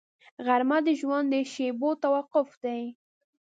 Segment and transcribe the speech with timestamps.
[0.45, 2.83] غرمه د ژوند د شېبو توقف دی